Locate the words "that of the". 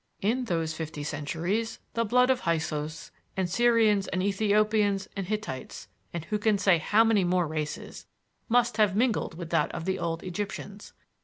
9.51-9.99